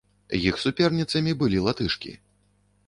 Іх 0.47 0.55
суперніцамі 0.63 1.37
былі 1.43 1.63
латышкі. 1.67 2.17